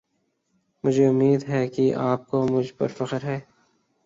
مجھے 0.83 1.07
اُمّید 1.07 1.41
ہے 1.49 1.67
کی 1.67 1.93
اپ 1.93 2.27
کو 2.27 2.47
مجھ 2.47 2.73
پر 2.73 2.87
فخر 2.97 3.23
ہے۔ 3.23 3.39